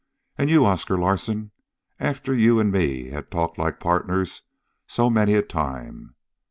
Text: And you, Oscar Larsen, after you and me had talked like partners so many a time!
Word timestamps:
And 0.35 0.49
you, 0.49 0.65
Oscar 0.65 0.97
Larsen, 0.97 1.51
after 1.99 2.33
you 2.33 2.59
and 2.59 2.71
me 2.71 3.09
had 3.09 3.29
talked 3.29 3.59
like 3.59 3.79
partners 3.79 4.41
so 4.87 5.11
many 5.11 5.35
a 5.35 5.43
time! 5.43 6.15